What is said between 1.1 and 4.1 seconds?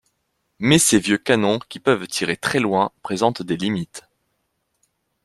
canons, qui peuvent tirer très loin, présentent des limites.